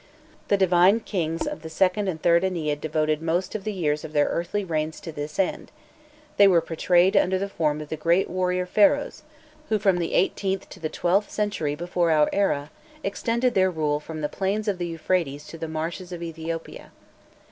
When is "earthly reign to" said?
4.31-5.11